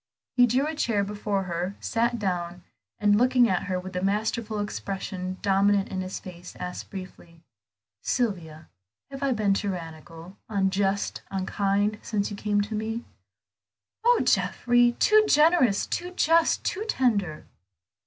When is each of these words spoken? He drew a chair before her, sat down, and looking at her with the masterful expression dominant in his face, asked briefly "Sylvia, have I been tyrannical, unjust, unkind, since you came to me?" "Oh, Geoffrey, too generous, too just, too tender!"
He 0.35 0.47
drew 0.47 0.65
a 0.65 0.73
chair 0.73 1.03
before 1.03 1.43
her, 1.43 1.75
sat 1.79 2.17
down, 2.17 2.63
and 2.97 3.17
looking 3.19 3.47
at 3.47 3.65
her 3.65 3.79
with 3.79 3.93
the 3.93 4.01
masterful 4.01 4.57
expression 4.59 5.37
dominant 5.43 5.89
in 5.89 6.01
his 6.01 6.17
face, 6.19 6.55
asked 6.59 6.89
briefly 6.89 7.43
"Sylvia, 8.01 8.67
have 9.11 9.21
I 9.21 9.31
been 9.31 9.53
tyrannical, 9.53 10.37
unjust, 10.49 11.21
unkind, 11.29 11.99
since 12.01 12.31
you 12.31 12.35
came 12.35 12.61
to 12.61 12.73
me?" 12.73 13.05
"Oh, 14.03 14.21
Geoffrey, 14.23 14.93
too 14.93 15.23
generous, 15.29 15.85
too 15.85 16.09
just, 16.09 16.63
too 16.63 16.83
tender!" 16.89 17.45